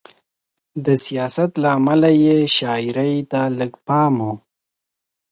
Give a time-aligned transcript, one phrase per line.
[0.85, 4.29] د سیاست له امله یې شاعرۍ ته لږ پام و.